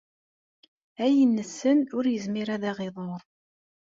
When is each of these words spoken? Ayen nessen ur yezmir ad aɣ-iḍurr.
Ayen 1.03 1.31
nessen 1.37 1.79
ur 1.97 2.05
yezmir 2.09 2.47
ad 2.55 2.63
aɣ-iḍurr. 2.69 3.21